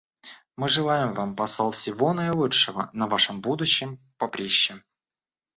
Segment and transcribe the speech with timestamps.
[0.57, 4.81] Мы желаем вам, посол, всего наилучшего на вашем будущем поприще.